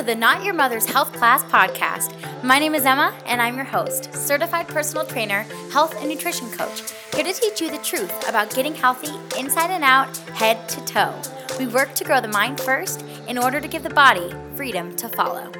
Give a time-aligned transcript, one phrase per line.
[0.00, 2.14] to the Not Your Mother's Health Class podcast.
[2.42, 6.92] My name is Emma, and I'm your host, certified personal trainer, health and nutrition coach,
[7.14, 11.20] here to teach you the truth about getting healthy inside and out, head to toe.
[11.58, 15.06] We work to grow the mind first in order to give the body freedom to
[15.10, 15.52] follow.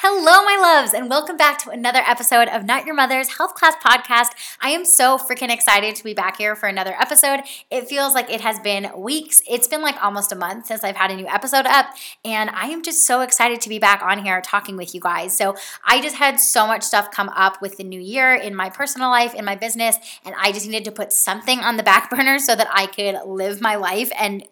[0.00, 3.76] Hello, my loves, and welcome back to another episode of Not Your Mother's Health Class
[3.82, 4.28] Podcast.
[4.60, 7.40] I am so freaking excited to be back here for another episode.
[7.70, 9.40] It feels like it has been weeks.
[9.48, 11.86] It's been like almost a month since I've had a new episode up,
[12.26, 15.34] and I am just so excited to be back on here talking with you guys.
[15.34, 18.68] So, I just had so much stuff come up with the new year in my
[18.68, 22.10] personal life, in my business, and I just needed to put something on the back
[22.14, 24.46] burner so that I could live my life and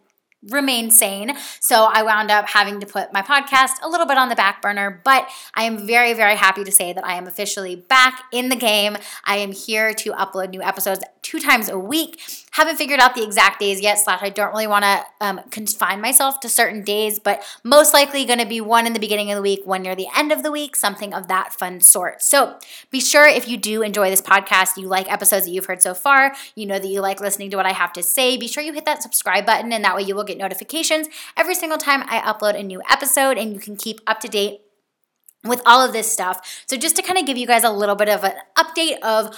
[0.48, 1.32] remain sane.
[1.60, 4.60] So I wound up having to put my podcast a little bit on the back
[4.62, 8.48] burner, but I am very, very happy to say that I am officially back in
[8.48, 8.96] the game.
[9.24, 12.20] I am here to upload new episodes two times a week.
[12.52, 16.00] Haven't figured out the exact days yet, slash, I don't really want to um, confine
[16.00, 19.36] myself to certain days, but most likely going to be one in the beginning of
[19.36, 22.22] the week, one near the end of the week, something of that fun sort.
[22.22, 22.58] So
[22.90, 25.94] be sure if you do enjoy this podcast, you like episodes that you've heard so
[25.94, 28.62] far, you know that you like listening to what I have to say, be sure
[28.62, 32.02] you hit that subscribe button, and that way you will get notifications every single time
[32.06, 34.60] I upload a new episode, and you can keep up to date
[35.44, 36.64] with all of this stuff.
[36.66, 39.36] So, just to kind of give you guys a little bit of an update of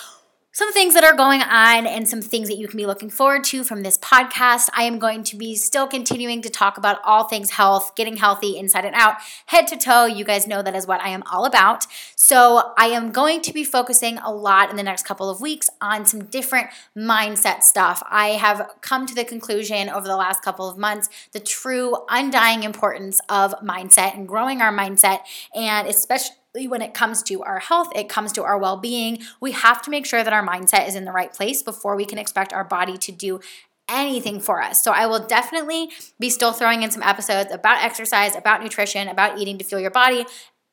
[0.57, 3.45] some things that are going on and some things that you can be looking forward
[3.45, 4.71] to from this podcast.
[4.73, 8.57] I am going to be still continuing to talk about all things health, getting healthy
[8.57, 10.07] inside and out, head to toe.
[10.07, 11.87] You guys know that is what I am all about.
[12.17, 15.69] So, I am going to be focusing a lot in the next couple of weeks
[15.83, 18.03] on some different mindset stuff.
[18.11, 22.63] I have come to the conclusion over the last couple of months the true undying
[22.63, 25.19] importance of mindset and growing our mindset,
[25.55, 26.35] and especially
[26.67, 29.91] when it comes to our health, it comes to our well being, we have to
[29.91, 32.65] make sure that our mindset is in the right place before we can expect our
[32.65, 33.41] body to do
[33.89, 34.83] anything for us.
[34.83, 39.39] So I will definitely be still throwing in some episodes about exercise, about nutrition, about
[39.39, 40.25] eating to fuel your body,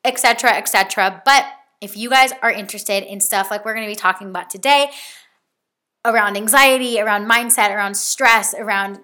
[0.04, 1.22] etc., etc.
[1.24, 1.44] But
[1.80, 4.90] if you guys are interested in stuff like we're going to be talking about today,
[6.04, 9.00] around anxiety, around mindset, around stress, around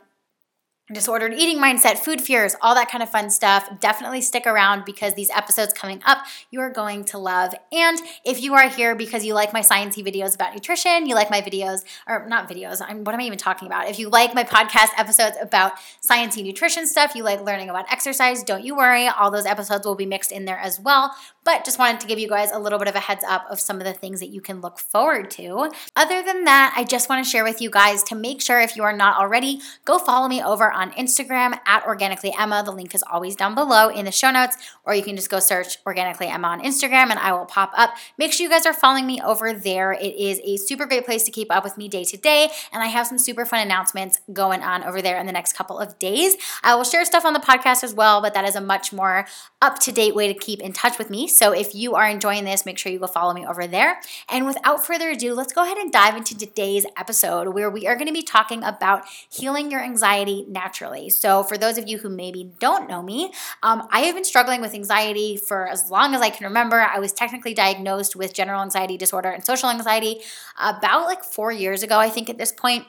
[0.92, 3.68] disordered eating mindset, food fears, all that kind of fun stuff.
[3.80, 7.54] Definitely stick around because these episodes coming up you are going to love.
[7.72, 11.30] And if you are here because you like my sciencey videos about nutrition, you like
[11.30, 13.88] my videos or not videos, I'm what am I even talking about?
[13.88, 18.42] If you like my podcast episodes about sciencey nutrition stuff, you like learning about exercise,
[18.42, 21.14] don't you worry, all those episodes will be mixed in there as well.
[21.42, 23.58] But just wanted to give you guys a little bit of a heads up of
[23.60, 25.70] some of the things that you can look forward to.
[25.96, 28.76] Other than that, I just want to share with you guys to make sure if
[28.76, 32.62] you are not already, go follow me over on Instagram at Organically Emma.
[32.64, 35.40] The link is always down below in the show notes, or you can just go
[35.40, 37.94] search Organically Emma on Instagram and I will pop up.
[38.18, 39.92] Make sure you guys are following me over there.
[39.92, 42.82] It is a super great place to keep up with me day to day, and
[42.82, 45.98] I have some super fun announcements going on over there in the next couple of
[45.98, 46.36] days.
[46.62, 49.26] I will share stuff on the podcast as well, but that is a much more
[49.62, 51.28] up to date way to keep in touch with me.
[51.30, 54.00] So if you are enjoying this, make sure you go follow me over there.
[54.28, 57.94] And without further ado, let's go ahead and dive into today's episode where we are
[57.94, 61.08] going to be talking about healing your anxiety naturally.
[61.08, 63.32] So for those of you who maybe don't know me,
[63.62, 66.80] um, I have been struggling with anxiety for as long as I can remember.
[66.80, 70.20] I was technically diagnosed with general anxiety disorder and social anxiety
[70.58, 72.86] about like four years ago, I think, at this point.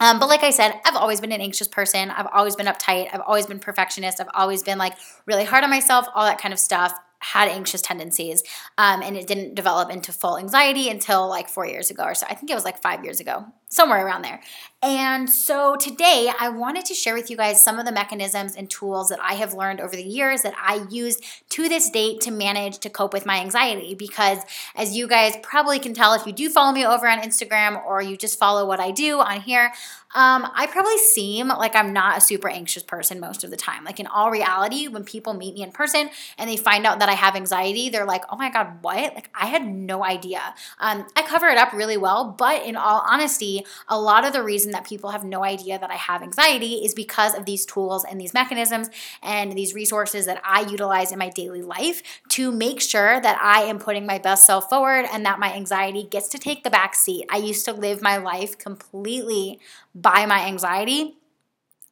[0.00, 2.10] Um, but like I said, I've always been an anxious person.
[2.10, 3.08] I've always been uptight.
[3.12, 4.20] I've always been perfectionist.
[4.20, 4.94] I've always been like
[5.24, 6.92] really hard on myself, all that kind of stuff
[7.32, 8.42] had anxious tendencies
[8.76, 12.26] um, and it didn't develop into full anxiety until like four years ago or so.
[12.28, 14.40] I think it was like five years ago somewhere around there
[14.82, 18.70] and so today i wanted to share with you guys some of the mechanisms and
[18.70, 21.18] tools that i have learned over the years that i use
[21.48, 24.38] to this date to manage to cope with my anxiety because
[24.76, 28.00] as you guys probably can tell if you do follow me over on instagram or
[28.00, 29.72] you just follow what i do on here
[30.14, 33.82] um, I probably seem like I'm not a super anxious person most of the time.
[33.84, 36.08] Like in all reality, when people meet me in person
[36.38, 39.14] and they find out that I have anxiety, they're like, oh my God, what?
[39.14, 40.40] Like I had no idea.
[40.78, 44.42] Um, I cover it up really well, but in all honesty, a lot of the
[44.42, 48.04] reason that people have no idea that I have anxiety is because of these tools
[48.04, 48.90] and these mechanisms
[49.22, 53.62] and these resources that I utilize in my daily life to make sure that I
[53.62, 56.94] am putting my best self forward and that my anxiety gets to take the back
[56.94, 57.26] seat.
[57.30, 59.60] I used to live my life completely
[59.94, 61.16] by my anxiety.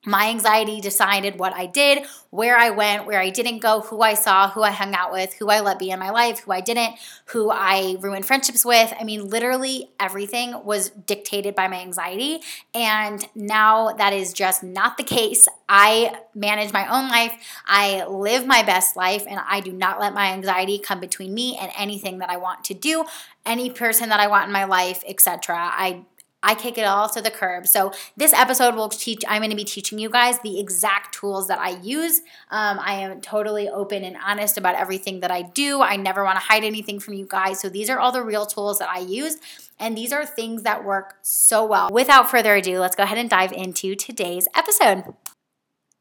[0.04, 4.14] My anxiety decided what I did, where I went, where I didn't go, who I
[4.14, 6.60] saw, who I hung out with, who I let be in my life, who I
[6.60, 6.96] didn't,
[7.26, 8.93] who I ruined friendships with.
[8.99, 12.40] I mean, literally everything was dictated by my anxiety.
[12.75, 15.46] And now that is just not the case.
[15.69, 17.32] I manage my own life,
[17.66, 21.56] I live my best life, and I do not let my anxiety come between me
[21.58, 23.05] and anything that I want to do,
[23.46, 25.56] any person that I want in my life, etc.
[25.56, 26.02] I
[26.43, 27.67] I kick it all to the curb.
[27.67, 29.23] So this episode will teach.
[29.29, 32.19] I'm going to be teaching you guys the exact tools that I use.
[32.50, 35.83] Um, I am totally open and honest about everything that I do.
[35.83, 37.61] I never want to hide anything from you guys.
[37.61, 39.37] So these are all the real tools that I use.
[39.79, 41.91] And these are things that work so well.
[41.91, 45.05] Without further ado, let's go ahead and dive into today's episode.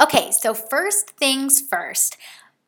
[0.02, 2.18] Okay, so first things first,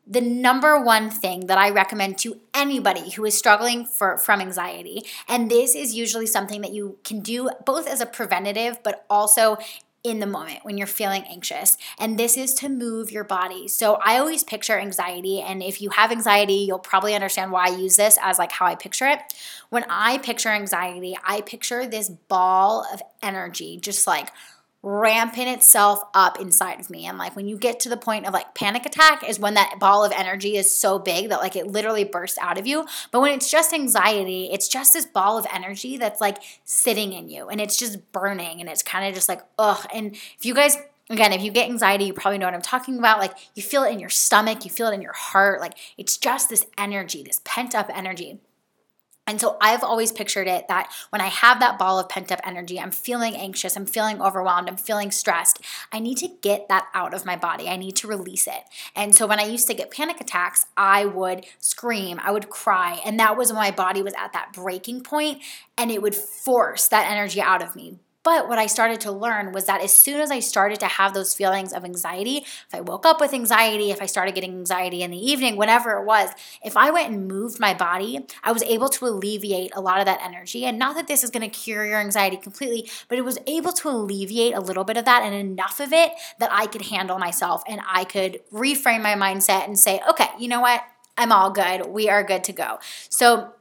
[0.05, 5.03] the number one thing that I recommend to anybody who is struggling for, from anxiety,
[5.27, 9.57] and this is usually something that you can do both as a preventative but also
[10.03, 11.77] in the moment when you're feeling anxious.
[11.97, 13.67] And this is to move your body.
[13.69, 15.39] So I always picture anxiety.
[15.39, 18.65] And if you have anxiety, you'll probably understand why I use this as like how
[18.65, 19.19] I picture it.
[19.69, 24.27] When I picture anxiety, I picture this ball of energy just like
[24.83, 27.05] ramping itself up inside of me.
[27.05, 29.77] And like when you get to the point of like panic attack is when that
[29.79, 32.85] ball of energy is so big that like it literally bursts out of you.
[33.09, 37.29] But when it's just anxiety, it's just this ball of energy that's like sitting in
[37.29, 39.87] you and it's just burning and it's kind of just like, ugh.
[39.93, 40.77] And if you guys
[41.09, 43.19] Again, if you get anxiety, you probably know what I'm talking about.
[43.19, 45.59] Like you feel it in your stomach, you feel it in your heart.
[45.59, 48.39] Like it's just this energy, this pent up energy.
[49.25, 52.41] And so I've always pictured it that when I have that ball of pent up
[52.43, 55.61] energy, I'm feeling anxious, I'm feeling overwhelmed, I'm feeling stressed.
[55.91, 57.69] I need to get that out of my body.
[57.69, 58.63] I need to release it.
[58.95, 62.99] And so when I used to get panic attacks, I would scream, I would cry.
[63.05, 65.41] And that was when my body was at that breaking point
[65.77, 67.99] and it would force that energy out of me.
[68.23, 71.13] But what I started to learn was that as soon as I started to have
[71.13, 75.03] those feelings of anxiety, if I woke up with anxiety, if I started getting anxiety
[75.03, 76.29] in the evening, whatever it was,
[76.63, 80.05] if I went and moved my body, I was able to alleviate a lot of
[80.05, 80.65] that energy.
[80.65, 83.73] And not that this is going to cure your anxiety completely, but it was able
[83.73, 87.19] to alleviate a little bit of that and enough of it that I could handle
[87.19, 90.81] myself and I could reframe my mindset and say, okay, you know what?
[91.17, 91.87] I'm all good.
[91.87, 92.79] We are good to go.
[93.09, 93.53] So,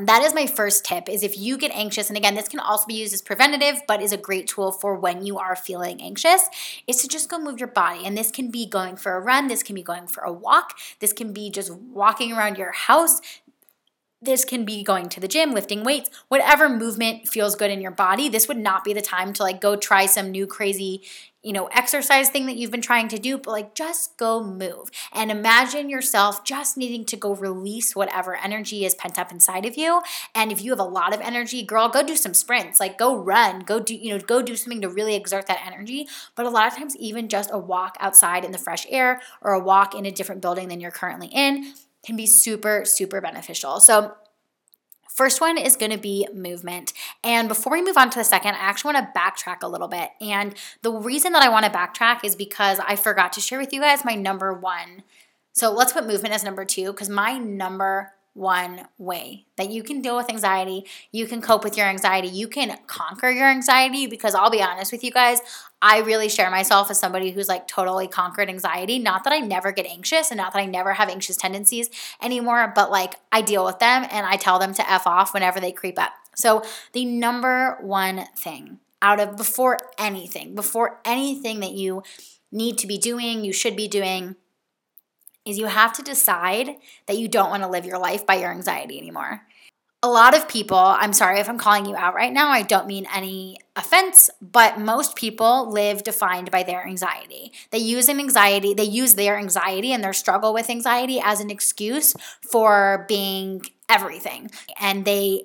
[0.00, 2.84] that is my first tip is if you get anxious and again this can also
[2.84, 6.48] be used as preventative but is a great tool for when you are feeling anxious
[6.88, 8.04] is to just go move your body.
[8.04, 10.76] And this can be going for a run this can be going for a walk
[10.98, 13.20] this can be just walking around your house
[14.24, 17.90] this can be going to the gym, lifting weights, whatever movement feels good in your
[17.90, 18.28] body.
[18.28, 21.02] This would not be the time to like go try some new crazy,
[21.42, 24.90] you know, exercise thing that you've been trying to do, but like just go move
[25.12, 29.76] and imagine yourself just needing to go release whatever energy is pent up inside of
[29.76, 30.00] you.
[30.34, 33.16] And if you have a lot of energy, girl, go do some sprints, like go
[33.16, 36.06] run, go do, you know, go do something to really exert that energy.
[36.34, 39.52] But a lot of times, even just a walk outside in the fresh air or
[39.52, 43.80] a walk in a different building than you're currently in can be super, super beneficial.
[43.80, 44.14] So,
[45.14, 46.92] First one is going to be movement.
[47.22, 49.86] And before we move on to the second, I actually want to backtrack a little
[49.86, 50.10] bit.
[50.20, 53.72] And the reason that I want to backtrack is because I forgot to share with
[53.72, 55.04] you guys my number one.
[55.52, 60.02] So let's put movement as number two because my number one way that you can
[60.02, 60.84] deal with anxiety.
[61.12, 62.28] You can cope with your anxiety.
[62.28, 65.38] You can conquer your anxiety because I'll be honest with you guys,
[65.80, 68.98] I really share myself as somebody who's like totally conquered anxiety.
[68.98, 71.90] Not that I never get anxious and not that I never have anxious tendencies
[72.20, 75.60] anymore, but like I deal with them and I tell them to F off whenever
[75.60, 76.12] they creep up.
[76.36, 82.02] So, the number one thing out of before anything, before anything that you
[82.50, 84.34] need to be doing, you should be doing,
[85.44, 86.76] is you have to decide
[87.06, 89.42] that you don't want to live your life by your anxiety anymore.
[90.02, 92.86] A lot of people, I'm sorry if I'm calling you out right now, I don't
[92.86, 97.52] mean any offense, but most people live defined by their anxiety.
[97.70, 101.50] They use an anxiety, they use their anxiety and their struggle with anxiety as an
[101.50, 104.50] excuse for being everything.
[104.78, 105.44] And they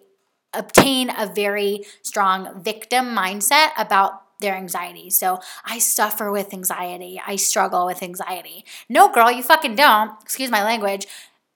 [0.54, 5.10] obtain a very strong victim mindset about their anxiety.
[5.10, 7.22] So I suffer with anxiety.
[7.26, 8.66] I struggle with anxiety.
[8.88, 10.12] No, girl, you fucking don't.
[10.22, 11.08] Excuse my language.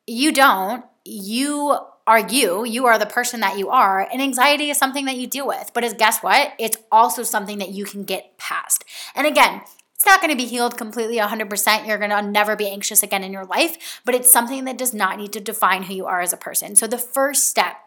[0.06, 0.86] You don't.
[1.06, 2.66] You are you.
[2.66, 4.08] You are the person that you are.
[4.12, 5.72] And anxiety is something that you deal with.
[5.74, 6.54] But as guess what?
[6.60, 8.84] It's also something that you can get past.
[9.16, 9.62] And again,
[9.96, 11.88] it's not going to be healed completely 100%.
[11.88, 14.94] You're going to never be anxious again in your life, but it's something that does
[14.94, 16.76] not need to define who you are as a person.
[16.76, 17.78] So the first step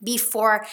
[0.00, 0.64] before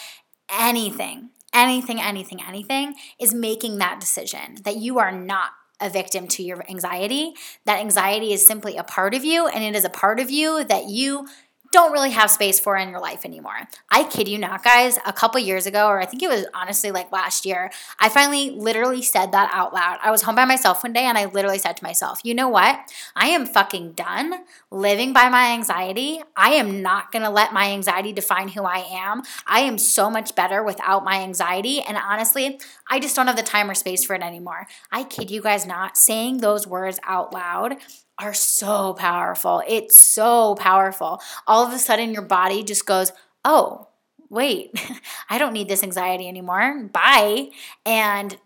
[0.48, 6.42] anything anything, anything, anything is making that decision that you are not a victim to
[6.42, 7.34] your anxiety.
[7.64, 10.64] That anxiety is simply a part of you, and it is a part of you
[10.64, 11.26] that you
[11.74, 13.66] don't really have space for in your life anymore.
[13.90, 14.96] I kid you not, guys.
[15.04, 18.50] A couple years ago, or I think it was honestly like last year, I finally
[18.50, 19.98] literally said that out loud.
[20.00, 22.48] I was home by myself one day and I literally said to myself, you know
[22.48, 22.78] what?
[23.16, 26.22] I am fucking done living by my anxiety.
[26.36, 29.22] I am not gonna let my anxiety define who I am.
[29.44, 31.80] I am so much better without my anxiety.
[31.80, 34.68] And honestly, I just don't have the time or space for it anymore.
[34.92, 37.78] I kid you guys not, saying those words out loud
[38.18, 39.62] are so powerful.
[39.66, 41.20] It's so powerful.
[41.46, 43.12] All of a sudden, your body just goes,
[43.44, 43.88] oh,
[44.30, 44.70] wait,
[45.30, 46.88] I don't need this anxiety anymore.
[46.92, 47.50] Bye.
[47.84, 48.36] And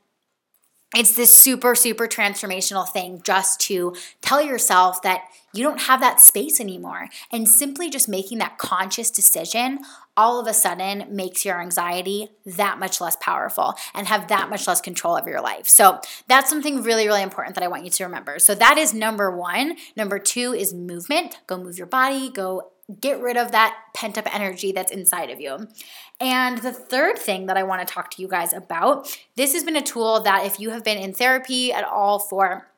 [0.94, 5.22] it's this super, super transformational thing just to tell yourself that
[5.52, 7.08] you don't have that space anymore.
[7.30, 9.80] And simply just making that conscious decision
[10.18, 14.66] all of a sudden makes your anxiety that much less powerful and have that much
[14.66, 15.68] less control over your life.
[15.68, 18.40] So that's something really, really important that I want you to remember.
[18.40, 19.76] So that is number one.
[19.96, 21.38] Number two is movement.
[21.46, 25.40] Go move your body, go get rid of that pent up energy that's inside of
[25.40, 25.68] you.
[26.20, 29.62] And the third thing that I want to talk to you guys about this has
[29.62, 32.72] been a tool that if you have been in therapy at all for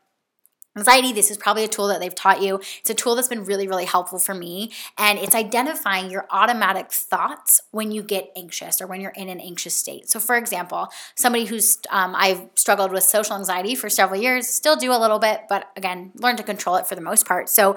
[0.77, 2.61] anxiety, this is probably a tool that they've taught you.
[2.81, 4.73] It's a tool that's been really, really helpful for me.
[4.97, 9.41] And it's identifying your automatic thoughts when you get anxious or when you're in an
[9.41, 10.09] anxious state.
[10.09, 14.77] So, for example, somebody who's, um, I've struggled with social anxiety for several years, still
[14.77, 17.49] do a little bit, but again, learn to control it for the most part.
[17.49, 17.77] So,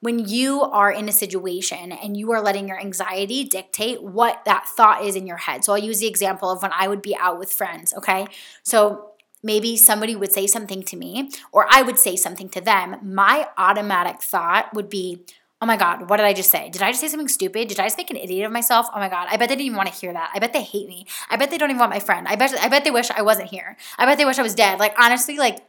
[0.00, 4.66] when you are in a situation and you are letting your anxiety dictate what that
[4.68, 5.64] thought is in your head.
[5.64, 8.26] So I'll use the example of when I would be out with friends, okay?
[8.62, 9.12] So
[9.42, 12.96] maybe somebody would say something to me or I would say something to them.
[13.02, 15.24] My automatic thought would be,
[15.62, 16.68] Oh my God, what did I just say?
[16.68, 17.68] Did I just say something stupid?
[17.68, 18.88] Did I just make an idiot of myself?
[18.94, 20.30] Oh my God, I bet they didn't even want to hear that.
[20.34, 21.06] I bet they hate me.
[21.30, 22.28] I bet they don't even want my friend.
[22.28, 23.78] I bet I bet they wish I wasn't here.
[23.96, 24.78] I bet they wish I was dead.
[24.78, 25.60] Like honestly, like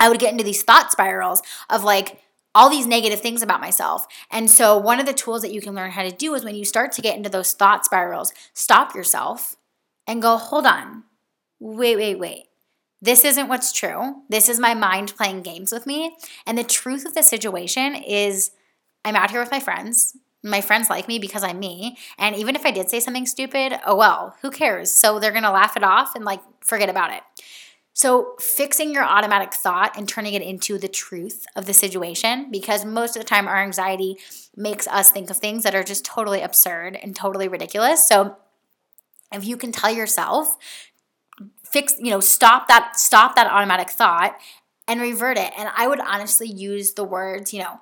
[0.00, 1.40] I would get into these thought spirals
[1.70, 2.20] of like,
[2.56, 4.06] all these negative things about myself.
[4.30, 6.54] And so, one of the tools that you can learn how to do is when
[6.54, 9.56] you start to get into those thought spirals, stop yourself
[10.06, 11.04] and go, hold on,
[11.60, 12.45] wait, wait, wait.
[13.06, 14.22] This isn't what's true.
[14.28, 16.16] This is my mind playing games with me.
[16.44, 18.50] And the truth of the situation is,
[19.04, 20.16] I'm out here with my friends.
[20.42, 21.96] My friends like me because I'm me.
[22.18, 24.90] And even if I did say something stupid, oh well, who cares?
[24.90, 27.22] So they're gonna laugh it off and like forget about it.
[27.94, 32.84] So, fixing your automatic thought and turning it into the truth of the situation, because
[32.84, 34.18] most of the time our anxiety
[34.54, 38.06] makes us think of things that are just totally absurd and totally ridiculous.
[38.06, 38.36] So,
[39.32, 40.58] if you can tell yourself,
[41.76, 44.34] fix, you know, stop that, stop that automatic thought
[44.88, 45.52] and revert it.
[45.58, 47.80] And I would honestly use the words, you know,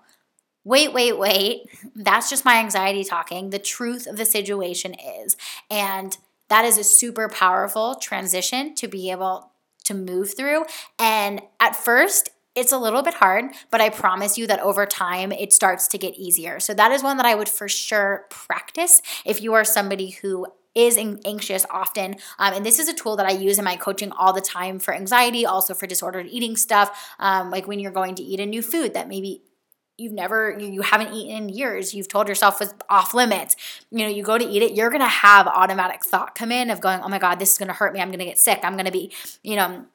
[0.64, 1.68] wait, wait, wait.
[1.94, 3.50] That's just my anxiety talking.
[3.50, 5.36] The truth of the situation is.
[5.70, 6.16] And
[6.48, 9.52] that is a super powerful transition to be able
[9.84, 10.64] to move through.
[10.98, 15.30] And at first, it's a little bit hard, but I promise you that over time
[15.30, 16.58] it starts to get easier.
[16.58, 20.46] So that is one that I would for sure practice if you are somebody who
[20.74, 22.16] is anxious often.
[22.38, 24.78] Um, and this is a tool that I use in my coaching all the time
[24.78, 27.14] for anxiety, also for disordered eating stuff.
[27.18, 29.42] Um, like when you're going to eat a new food that maybe
[29.96, 31.94] you've never you haven't eaten in years.
[31.94, 33.56] You've told yourself was off limits.
[33.90, 36.70] You know you go to eat it you're going to have automatic thought come in
[36.70, 38.00] of going oh my god this is going to hurt me.
[38.00, 38.60] I'm going to get sick.
[38.62, 39.12] I'm going to be
[39.42, 39.86] you know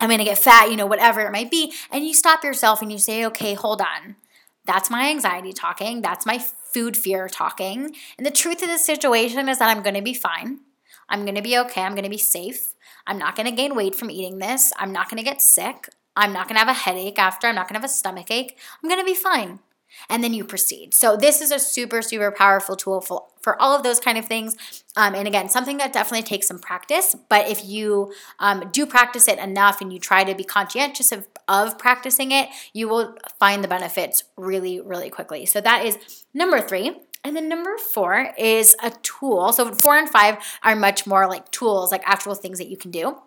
[0.00, 1.72] i'm going to get fat you know whatever it might be.
[1.90, 4.16] And you stop yourself and you say okay hold on.
[4.64, 6.02] That's my anxiety talking.
[6.02, 7.94] That's my food fear talking.
[8.16, 10.60] And the truth of the situation is that i'm going to be fine.
[11.08, 11.82] I'm going to be okay.
[11.82, 12.74] I'm going to be safe.
[13.06, 14.72] I'm not going to gain weight from eating this.
[14.78, 15.88] I'm not going to get sick.
[16.18, 18.90] I'm not gonna have a headache after, I'm not gonna have a stomach ache, I'm
[18.90, 19.60] gonna be fine.
[20.08, 20.94] And then you proceed.
[20.94, 24.26] So, this is a super, super powerful tool for, for all of those kind of
[24.26, 24.56] things.
[24.96, 27.14] Um, and again, something that definitely takes some practice.
[27.28, 31.26] But if you um, do practice it enough and you try to be conscientious of,
[31.46, 35.46] of practicing it, you will find the benefits really, really quickly.
[35.46, 37.00] So, that is number three.
[37.24, 39.52] And then number four is a tool.
[39.52, 42.90] So, four and five are much more like tools, like actual things that you can
[42.90, 43.18] do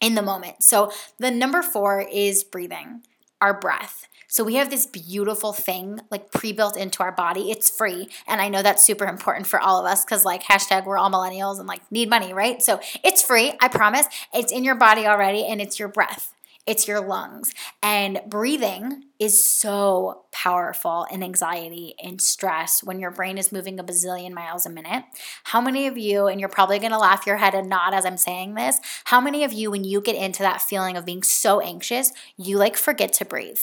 [0.00, 0.62] in the moment.
[0.62, 3.02] So the number four is breathing,
[3.40, 4.08] our breath.
[4.28, 7.50] So we have this beautiful thing like pre-built into our body.
[7.50, 8.08] It's free.
[8.26, 11.10] And I know that's super important for all of us because like hashtag we're all
[11.10, 12.60] millennials and like need money, right?
[12.62, 14.06] So it's free, I promise.
[14.34, 16.35] It's in your body already and it's your breath
[16.66, 17.54] it's your lungs.
[17.82, 23.84] And breathing is so powerful in anxiety and stress when your brain is moving a
[23.84, 25.04] bazillion miles a minute.
[25.44, 28.16] How many of you, and you're probably gonna laugh your head and nod as I'm
[28.16, 31.60] saying this, how many of you, when you get into that feeling of being so
[31.60, 33.60] anxious, you like forget to breathe?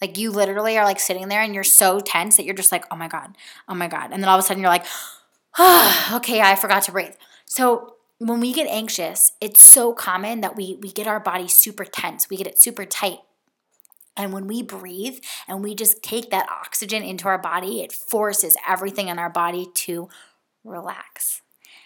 [0.00, 2.84] Like you literally are like sitting there and you're so tense that you're just like,
[2.90, 3.36] oh my God,
[3.68, 4.10] oh my God.
[4.12, 4.84] And then all of a sudden you're like,
[5.58, 7.14] oh, okay, I forgot to breathe.
[7.46, 11.84] So when we get anxious, it's so common that we we get our body super
[11.84, 12.30] tense.
[12.30, 13.18] We get it super tight.
[14.16, 15.18] And when we breathe
[15.48, 19.66] and we just take that oxygen into our body, it forces everything in our body
[19.74, 20.08] to
[20.62, 21.42] relax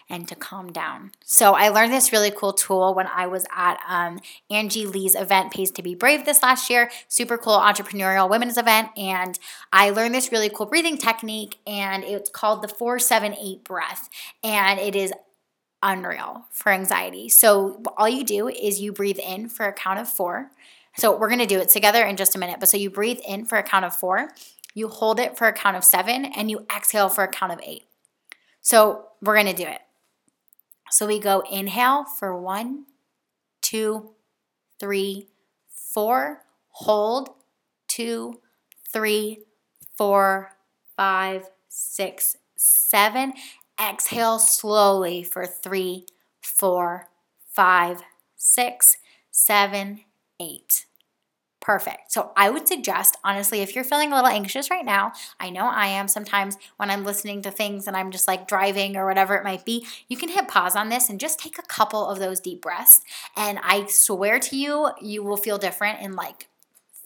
[0.09, 1.11] and to calm down.
[1.23, 4.19] So I learned this really cool tool when I was at um,
[4.49, 6.89] Angie Lee's event, Pays to Be Brave, this last year.
[7.07, 8.89] Super cool entrepreneurial women's event.
[8.97, 9.37] And
[9.71, 14.09] I learned this really cool breathing technique, and it's called the 478 breath.
[14.43, 15.13] And it is
[15.81, 17.29] unreal for anxiety.
[17.29, 20.51] So all you do is you breathe in for a count of four.
[20.97, 22.59] So we're going to do it together in just a minute.
[22.59, 24.29] But so you breathe in for a count of four,
[24.73, 27.59] you hold it for a count of seven, and you exhale for a count of
[27.63, 27.83] eight.
[28.61, 29.81] So we're gonna do it.
[30.91, 32.85] So we go inhale for one,
[33.61, 34.11] two,
[34.79, 35.27] three,
[35.69, 37.29] four, hold,
[37.87, 38.39] two,
[38.91, 39.43] three,
[39.97, 40.51] four,
[40.95, 43.33] five, six, seven.
[43.81, 46.05] Exhale slowly for three,
[46.41, 47.07] four,
[47.49, 48.01] five,
[48.35, 48.97] six,
[49.31, 50.01] seven,
[50.39, 50.85] eight.
[51.61, 52.11] Perfect.
[52.11, 55.67] So I would suggest, honestly, if you're feeling a little anxious right now, I know
[55.67, 59.35] I am sometimes when I'm listening to things and I'm just like driving or whatever
[59.35, 62.19] it might be, you can hit pause on this and just take a couple of
[62.19, 63.01] those deep breaths.
[63.35, 66.47] And I swear to you, you will feel different in like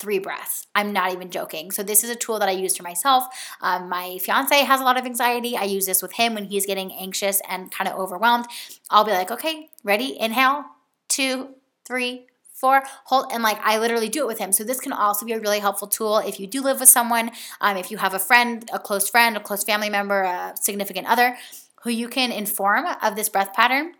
[0.04, 0.68] three breaths.
[0.76, 1.72] I'm not even joking.
[1.72, 3.24] So this is a tool that I use for myself.
[3.62, 5.56] Um, my fiance has a lot of anxiety.
[5.56, 8.46] I use this with him when he's getting anxious and kind of overwhelmed.
[8.90, 10.20] I'll be like, okay, ready?
[10.20, 10.66] Inhale,
[11.08, 11.56] two,
[11.86, 14.52] three, four, hold, and like I literally do it with him.
[14.52, 17.32] So this can also be a really helpful tool if you do live with someone,
[17.62, 21.08] um, if you have a friend, a close friend, a close family member, a significant
[21.08, 21.38] other
[21.84, 23.94] who you can inform of this breath pattern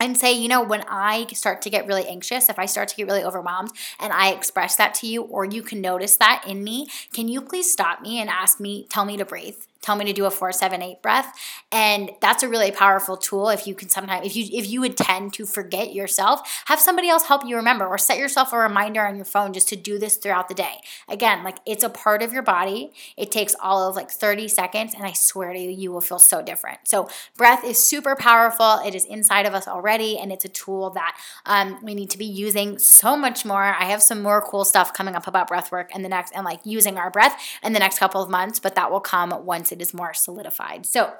[0.00, 2.96] and say, you know, when I start to get really anxious, if I start to
[2.96, 6.62] get really overwhelmed and I express that to you, or you can notice that in
[6.62, 9.56] me, can you please stop me and ask me, tell me to breathe?
[9.80, 11.38] Tell me to do a four seven eight breath.
[11.70, 14.96] And that's a really powerful tool if you can sometimes if you if you would
[14.96, 19.06] tend to forget yourself have somebody else help you remember or set yourself a reminder
[19.06, 20.80] on your phone just to do this throughout the day.
[21.08, 22.92] Again like it's a part of your body.
[23.16, 26.18] It takes all of like 30 seconds and i swear to you you will feel
[26.18, 26.78] so different.
[26.84, 28.80] So breath is super powerful.
[28.84, 32.18] It is inside of us already and it's a tool that um, we need to
[32.18, 33.62] be using so much more.
[33.62, 36.44] I have some more cool stuff coming up about breath work and the next and
[36.44, 39.67] like using our breath in the next couple of months but that will come once
[39.68, 40.86] once it is more solidified.
[40.86, 41.12] So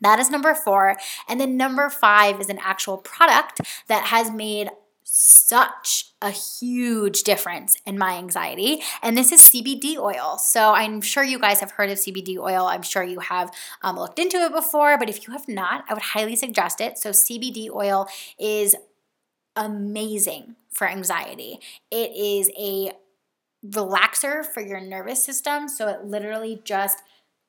[0.00, 0.96] that is number four.
[1.28, 4.70] And then number five is an actual product that has made
[5.06, 8.80] such a huge difference in my anxiety.
[9.02, 10.38] And this is CBD oil.
[10.38, 12.66] So I'm sure you guys have heard of CBD oil.
[12.66, 15.94] I'm sure you have um, looked into it before, but if you have not, I
[15.94, 16.98] would highly suggest it.
[16.98, 18.08] So CBD oil
[18.38, 18.74] is
[19.54, 21.60] amazing for anxiety.
[21.90, 22.92] It is a
[23.64, 25.68] relaxer for your nervous system.
[25.68, 27.02] So it literally just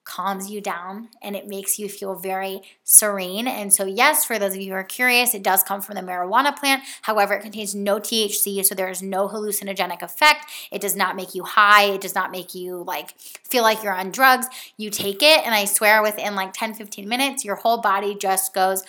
[0.06, 3.48] calms you down and it makes you feel very serene.
[3.48, 6.02] And so, yes, for those of you who are curious, it does come from the
[6.02, 6.84] marijuana plant.
[7.02, 10.46] However, it contains no THC, so there is no hallucinogenic effect.
[10.72, 11.86] It does not make you high.
[11.86, 14.48] It does not make you like feel like you're on drugs.
[14.78, 18.54] You take it, and I swear within like 10, 15 minutes, your whole body just
[18.54, 18.84] goes,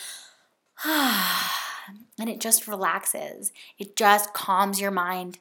[0.85, 3.53] and it just relaxes.
[3.79, 5.39] It just calms your mind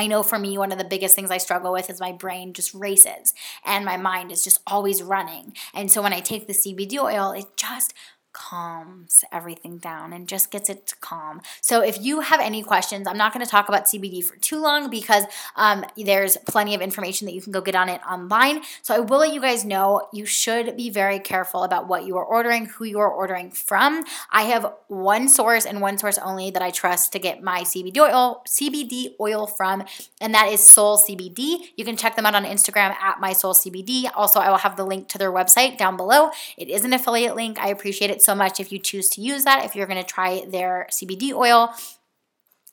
[0.00, 2.54] I know for me, one of the biggest things I struggle with is my brain
[2.54, 3.34] just races
[3.66, 5.52] and my mind is just always running.
[5.74, 7.92] And so when I take the CBD oil, it just
[8.32, 11.40] calms everything down and just gets it to calm.
[11.60, 14.60] So if you have any questions, I'm not going to talk about CBD for too
[14.60, 15.24] long because
[15.56, 18.62] um, there's plenty of information that you can go get on it online.
[18.82, 22.16] So I will let you guys know you should be very careful about what you
[22.16, 24.04] are ordering, who you are ordering from.
[24.30, 27.98] I have one source and one source only that I trust to get my CBD
[27.98, 29.84] oil CBD oil from,
[30.20, 31.70] and that is Soul CBD.
[31.76, 34.10] You can check them out on Instagram at my Soul CBD.
[34.14, 36.30] Also, I will have the link to their website down below.
[36.56, 37.58] It is an affiliate link.
[37.58, 39.64] I appreciate it so much if you choose to use that.
[39.64, 41.74] If you're going to try their CBD oil,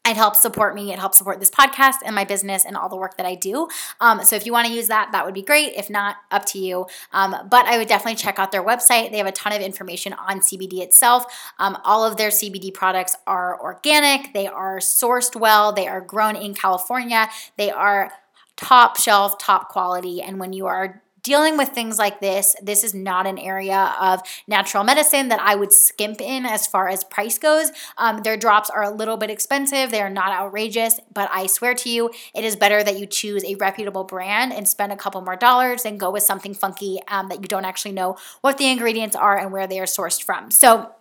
[0.08, 0.94] it helps support me.
[0.94, 3.68] It helps support this podcast and my business and all the work that I do.
[4.00, 5.74] Um, so if you want to use that, that would be great.
[5.76, 6.88] If not, up to you.
[7.12, 9.12] Um, but I would definitely check out their website.
[9.12, 11.26] They have a ton of information on CBD itself.
[11.60, 16.38] Um, all of their CBD products are organic, they are sourced well, they are grown
[16.38, 18.12] in California, they are
[18.56, 20.22] top shelf, top quality.
[20.22, 24.22] And when you are dealing with things like this, this is not an area of
[24.48, 27.70] natural medicine that I would skimp in as far as price goes.
[27.98, 31.74] Um, their drops are a little bit expensive, they are not outrageous, but I swear
[31.74, 35.20] to you, it is better that you choose a reputable brand and spend a couple
[35.20, 38.72] more dollars than go with something funky um, that you don't actually know what the
[38.72, 40.50] ingredients are and where they are sourced from.
[40.50, 40.94] So,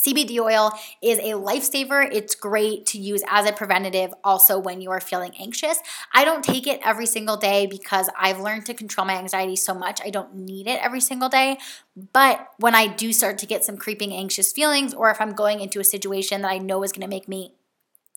[0.00, 2.08] CBD oil is a lifesaver.
[2.10, 5.78] It's great to use as a preventative also when you are feeling anxious.
[6.14, 9.74] I don't take it every single day because I've learned to control my anxiety so
[9.74, 10.00] much.
[10.02, 11.58] I don't need it every single day.
[12.14, 15.60] But when I do start to get some creeping anxious feelings, or if I'm going
[15.60, 17.52] into a situation that I know is going to make me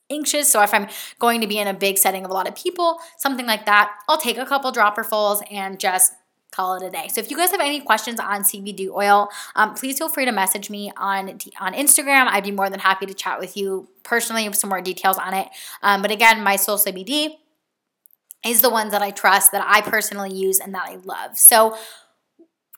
[0.10, 0.50] anxious.
[0.50, 0.88] So if I'm
[1.20, 3.94] going to be in a big setting of a lot of people, something like that,
[4.08, 6.14] I'll take a couple dropperfuls and just
[6.54, 7.10] call it a day.
[7.14, 10.32] So if you guys have any questions on CBD oil, um, please feel free to
[10.32, 12.28] message me on on Instagram.
[12.28, 15.34] I'd be more than happy to chat with you personally with some more details on
[15.34, 15.48] it.
[15.82, 17.38] Um, but again, my Soul CBD
[18.46, 21.38] is the ones that I trust, that I personally use, and that I love.
[21.38, 21.78] So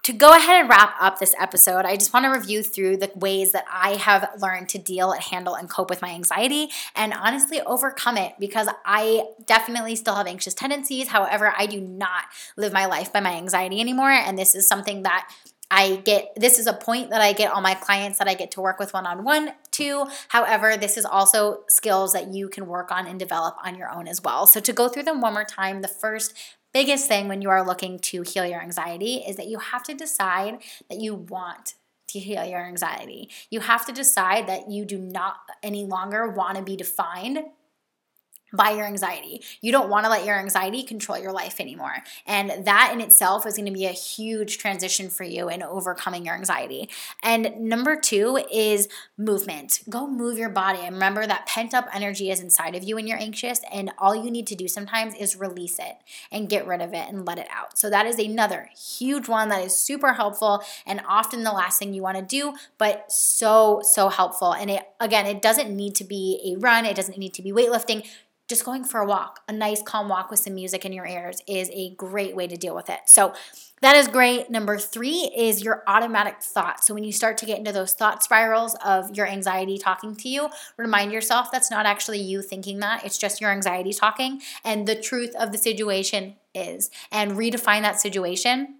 [0.05, 3.09] to go ahead and wrap up this episode, I just want to review through the
[3.15, 7.11] ways that I have learned to deal, and handle, and cope with my anxiety and
[7.11, 11.07] honestly overcome it because I definitely still have anxious tendencies.
[11.07, 14.11] However, I do not live my life by my anxiety anymore.
[14.11, 15.27] And this is something that
[15.71, 18.51] I get this is a point that I get all my clients that I get
[18.51, 20.05] to work with one on one too.
[20.27, 24.07] However, this is also skills that you can work on and develop on your own
[24.07, 24.45] as well.
[24.45, 26.35] So, to go through them one more time, the first
[26.75, 29.93] biggest thing when you are looking to heal your anxiety is that you have to
[29.93, 33.29] decide that you want to heal your anxiety.
[33.49, 37.45] You have to decide that you do not any longer want to be defined
[38.53, 39.41] by your anxiety.
[39.61, 42.03] You don't want to let your anxiety control your life anymore.
[42.25, 46.25] And that in itself is going to be a huge transition for you in overcoming
[46.25, 46.89] your anxiety.
[47.23, 49.81] And number two is movement.
[49.89, 50.79] Go move your body.
[50.79, 53.61] And remember that pent up energy is inside of you when you're anxious.
[53.71, 55.97] And all you need to do sometimes is release it
[56.31, 57.77] and get rid of it and let it out.
[57.77, 61.93] So that is another huge one that is super helpful and often the last thing
[61.93, 64.53] you want to do, but so, so helpful.
[64.53, 67.51] And it, again, it doesn't need to be a run, it doesn't need to be
[67.51, 68.05] weightlifting
[68.47, 71.41] just going for a walk, a nice calm walk with some music in your ears
[71.47, 72.99] is a great way to deal with it.
[73.05, 73.33] So
[73.81, 74.49] that is great.
[74.49, 76.87] Number three is your automatic thoughts.
[76.87, 80.29] So when you start to get into those thought spirals of your anxiety talking to
[80.29, 84.41] you, remind yourself that's not actually you thinking that, it's just your anxiety talking.
[84.63, 88.75] And the truth of the situation is, and redefine that situation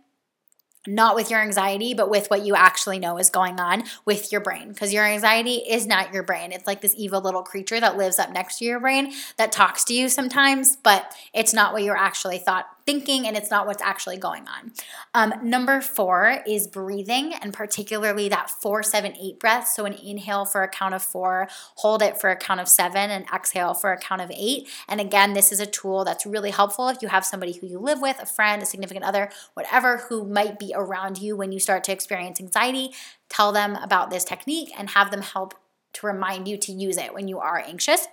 [0.88, 4.42] not with your anxiety, but with what you actually know is going on with your
[4.42, 4.70] brain.
[4.70, 6.52] Because your anxiety is not your brain.
[6.52, 9.84] It's like this evil little creature that lives up next to your brain that talks
[9.86, 13.82] to you sometimes, but it's not what you're actually thought thinking and it's not what's
[13.82, 14.72] actually going on.
[15.14, 19.68] Um, number four is breathing, and particularly that four, seven, eight breath.
[19.68, 23.10] So, an inhale for a count of four, hold it for a count of seven,
[23.10, 24.70] and exhale for a count of eight.
[24.88, 27.80] And again, this is a tool that's really helpful if you have somebody who you
[27.80, 31.60] live with, a friend, a significant other, whatever, who might be around you when you
[31.60, 32.92] start to experience anxiety.
[33.30, 35.56] Tell them about this technique and have them help
[35.94, 38.08] to remind you to use it when you are anxious.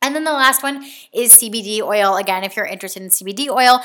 [0.00, 2.16] And then the last one is CBD oil.
[2.16, 3.80] Again, if you're interested in CBD oil,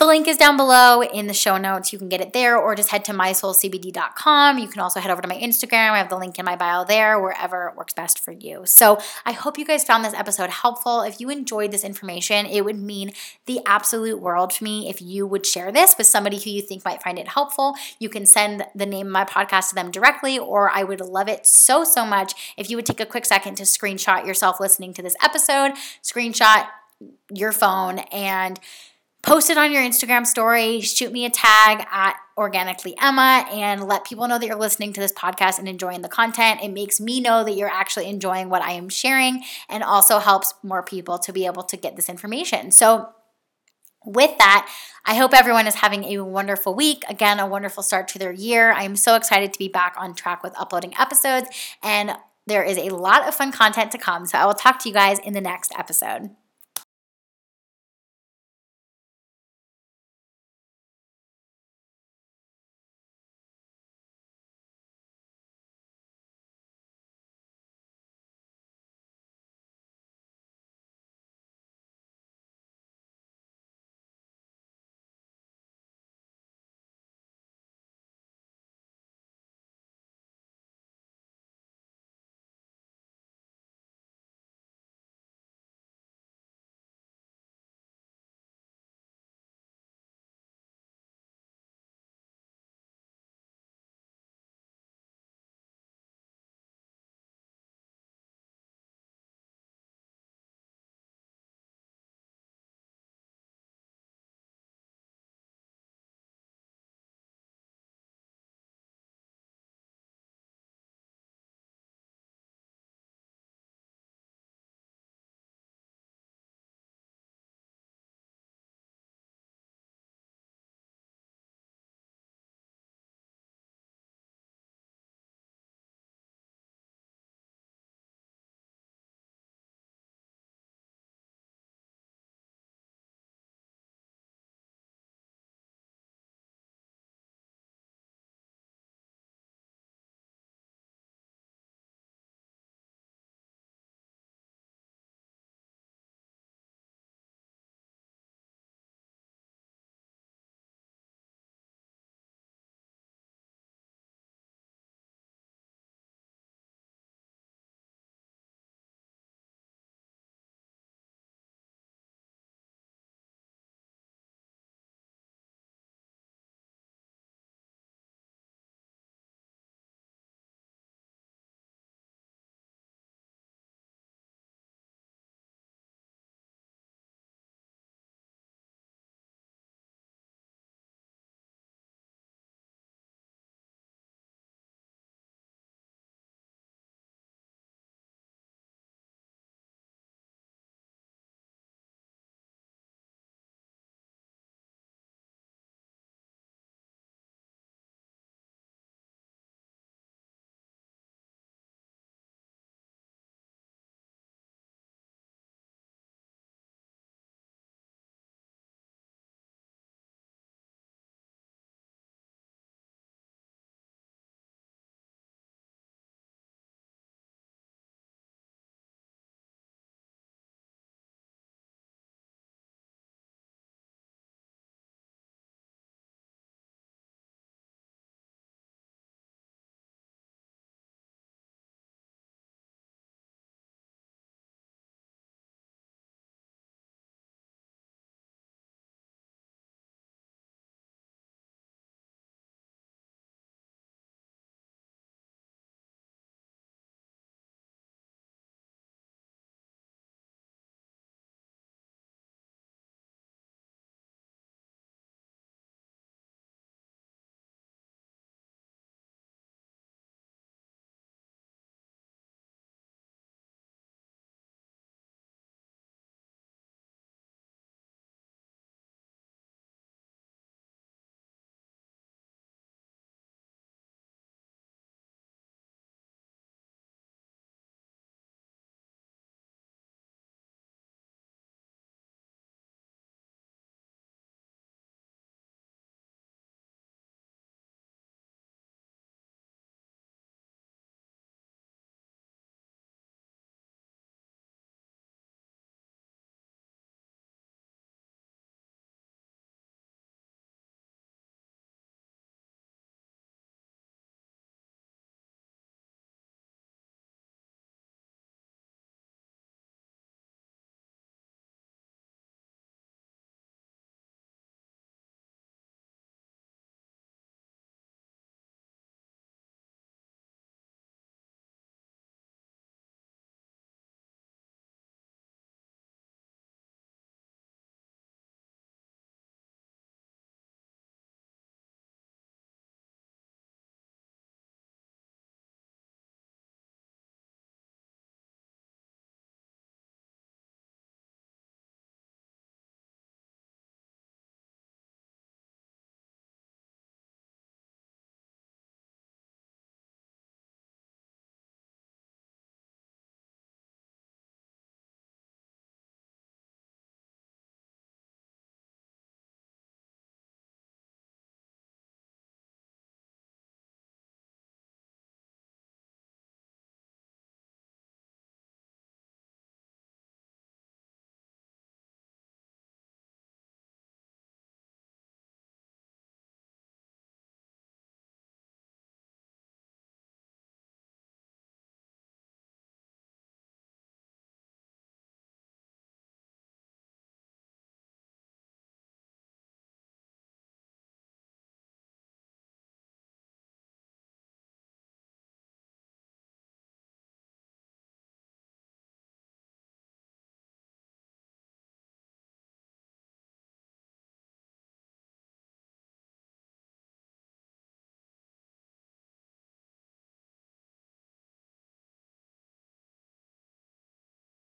[0.00, 1.92] the link is down below in the show notes.
[1.92, 4.56] You can get it there or just head to mysoulcbd.com.
[4.56, 5.90] You can also head over to my Instagram.
[5.90, 8.62] I have the link in my bio there, wherever works best for you.
[8.64, 11.02] So I hope you guys found this episode helpful.
[11.02, 13.12] If you enjoyed this information, it would mean
[13.44, 16.82] the absolute world to me if you would share this with somebody who you think
[16.82, 17.74] might find it helpful.
[17.98, 21.28] You can send the name of my podcast to them directly, or I would love
[21.28, 24.94] it so, so much if you would take a quick second to screenshot yourself listening
[24.94, 26.68] to this episode, screenshot
[27.30, 28.58] your phone, and
[29.22, 34.04] post it on your Instagram story, shoot me a tag at organically Emma and let
[34.04, 36.60] people know that you're listening to this podcast and enjoying the content.
[36.62, 40.54] It makes me know that you're actually enjoying what I am sharing and also helps
[40.62, 42.70] more people to be able to get this information.
[42.70, 43.10] So
[44.06, 44.70] with that,
[45.04, 47.04] I hope everyone is having a wonderful week.
[47.08, 48.72] Again, a wonderful start to their year.
[48.72, 51.48] I am so excited to be back on track with uploading episodes,
[51.82, 52.12] and
[52.46, 54.24] there is a lot of fun content to come.
[54.24, 56.30] So I will talk to you guys in the next episode.